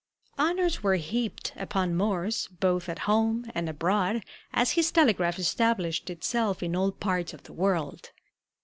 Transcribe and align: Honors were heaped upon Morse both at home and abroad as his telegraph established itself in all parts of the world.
Honors 0.39 0.81
were 0.81 0.95
heaped 0.95 1.53
upon 1.55 1.95
Morse 1.95 2.47
both 2.47 2.89
at 2.89 2.97
home 3.05 3.45
and 3.53 3.69
abroad 3.69 4.25
as 4.51 4.71
his 4.71 4.89
telegraph 4.89 5.37
established 5.37 6.09
itself 6.09 6.63
in 6.63 6.75
all 6.75 6.91
parts 6.91 7.35
of 7.35 7.43
the 7.43 7.53
world. 7.53 8.09